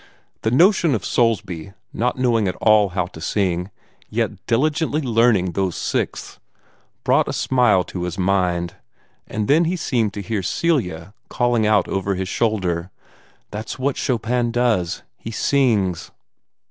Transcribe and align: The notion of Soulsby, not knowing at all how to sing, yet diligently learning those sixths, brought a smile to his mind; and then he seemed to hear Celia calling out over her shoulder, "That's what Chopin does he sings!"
The 0.41 0.49
notion 0.49 0.95
of 0.95 1.05
Soulsby, 1.05 1.73
not 1.93 2.17
knowing 2.17 2.47
at 2.47 2.55
all 2.55 2.89
how 2.89 3.05
to 3.05 3.21
sing, 3.21 3.69
yet 4.09 4.43
diligently 4.47 4.99
learning 4.99 5.51
those 5.51 5.75
sixths, 5.75 6.39
brought 7.03 7.27
a 7.27 7.33
smile 7.33 7.83
to 7.83 8.05
his 8.05 8.17
mind; 8.17 8.73
and 9.27 9.47
then 9.47 9.65
he 9.65 9.75
seemed 9.75 10.15
to 10.15 10.23
hear 10.23 10.41
Celia 10.41 11.13
calling 11.29 11.67
out 11.67 11.87
over 11.87 12.15
her 12.15 12.25
shoulder, 12.25 12.89
"That's 13.51 13.77
what 13.77 13.95
Chopin 13.95 14.49
does 14.49 15.03
he 15.19 15.29
sings!" 15.29 16.09